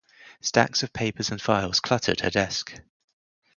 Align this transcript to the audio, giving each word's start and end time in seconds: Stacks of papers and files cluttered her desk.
Stacks 0.41 0.81
of 0.81 0.93
papers 0.93 1.29
and 1.29 1.39
files 1.39 1.79
cluttered 1.79 2.21
her 2.21 2.31
desk. 2.31 2.81